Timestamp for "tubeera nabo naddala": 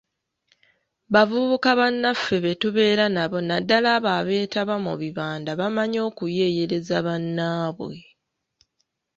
2.61-3.89